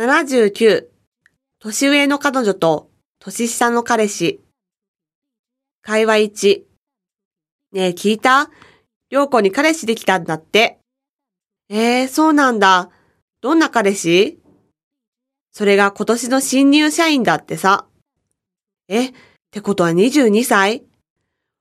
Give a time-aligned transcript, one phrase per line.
[0.00, 0.86] 79、
[1.60, 2.88] 年上の彼女と
[3.18, 4.40] 年下の彼氏。
[5.82, 6.62] 会話1、
[7.72, 8.48] ねえ聞いた？
[9.10, 10.78] 良子に彼氏できたんだって。
[11.68, 12.88] えー、そうなんだ。
[13.42, 14.38] どんな彼氏？
[15.52, 17.84] それが今年の新入社員だってさ。
[18.88, 19.12] え、っ
[19.50, 20.82] てことは22歳？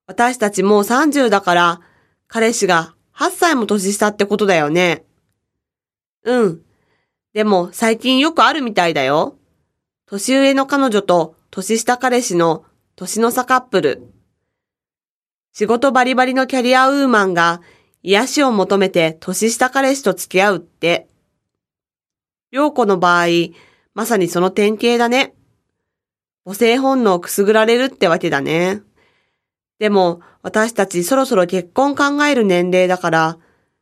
[0.08, 1.82] 私たちもう30だから、
[2.30, 5.04] 彼氏が8歳も年下ってことだよね。
[6.24, 6.62] うん。
[7.34, 9.38] でも最近よくあるみたいだよ。
[10.08, 12.66] 年上の彼女と年下彼氏の
[12.96, 14.12] 年の差カップル。
[15.54, 17.62] 仕事バリバリのキャリアウーマンが
[18.02, 21.08] 癒しを求めて年下彼氏と付き合うって。
[22.52, 23.28] 良子の場合、
[23.94, 25.36] まさにその典型だね。
[26.46, 28.82] 母性本能をくすぐられるってわけだね。
[29.78, 33.38] でも、私たちそろそろ結婚考える年齢だから、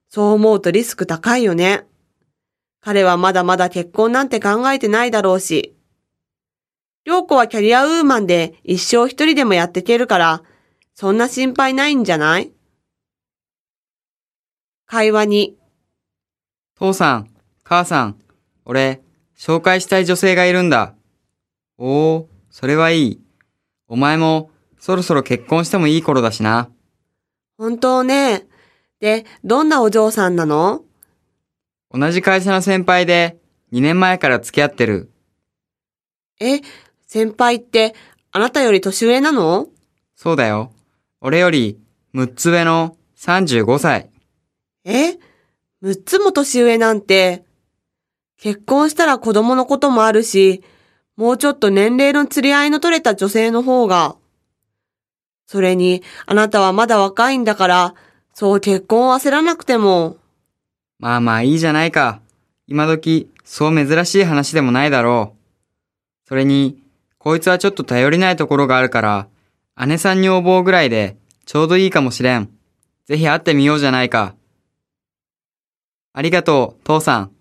[0.09, 1.85] そう思うとリスク高いよね。
[2.87, 5.75] 彼はまだまだ結婚なんて考えてないだろうし。
[7.03, 10.41] 良子はキャリアウーマンで一生一人でもやっていけるから、
[10.95, 12.53] そんな心配ないんじゃない？
[14.85, 15.57] 会話に、
[16.79, 17.29] 父さん、
[17.65, 18.17] 母さん、
[18.63, 19.01] 俺、
[19.37, 20.95] 紹介したい女性がいるんだ。
[21.77, 23.21] おお、それはいい。
[23.89, 26.69] お前も、そろそろ結婚してもいい頃だしな。
[27.57, 28.47] 本当ね。
[29.01, 30.85] で、どんなお嬢さんなの？
[31.91, 33.37] 同じ会社の先輩で、
[33.71, 35.11] 2年前から付き合ってる。
[36.39, 36.61] え、
[37.05, 37.95] 先輩って、
[38.31, 39.67] あなたより年上なの？
[40.15, 40.73] そうだよ。
[41.21, 41.79] 俺より、
[42.13, 44.09] 6つ上の35歳。
[44.83, 45.17] え
[45.81, 47.45] ?6 つも年上なんて。
[48.37, 50.63] 結婚したら子供のこともあるし、
[51.15, 54.15] もうちょっと年齢の釣り合いの取れた女性の方が。
[55.47, 57.95] それに、あなたはまだ若いんだから、
[58.33, 60.17] そう結婚を焦らなくても。
[60.99, 62.21] まあまあいいじゃないか。
[62.67, 66.27] 今時、そう珍しい話でもないだろう。
[66.27, 66.77] それに、
[67.17, 69.27] こいつはちょっと頼りないところがあるから、
[69.85, 71.15] 姉さんに応募ぐらいで、
[71.45, 72.49] ちょうどいいかもしれん。
[73.05, 74.35] ぜひ会ってみようじゃないか。
[76.13, 77.36] ありがとう、父さん。